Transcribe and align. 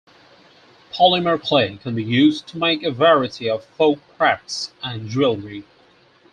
Polymer 0.91 1.39
clay 1.39 1.77
can 1.77 1.93
be 1.93 2.03
used 2.03 2.47
to 2.47 2.57
make 2.57 2.81
a 2.81 2.89
variety 2.89 3.47
of 3.47 3.63
folk-crafts 3.63 4.71
and 4.81 5.07
jewelry. 5.07 5.63